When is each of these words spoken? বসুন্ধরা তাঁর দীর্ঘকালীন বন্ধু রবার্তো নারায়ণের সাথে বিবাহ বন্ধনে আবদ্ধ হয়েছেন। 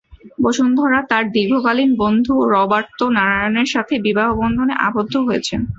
বসুন্ধরা 0.43 0.99
তাঁর 1.09 1.25
দীর্ঘকালীন 1.31 1.91
বন্ধু 2.03 2.33
রবার্তো 2.53 3.05
নারায়ণের 3.17 3.69
সাথে 3.73 3.93
বিবাহ 4.07 4.29
বন্ধনে 4.41 4.73
আবদ্ধ 4.87 5.13
হয়েছেন। 5.27 5.61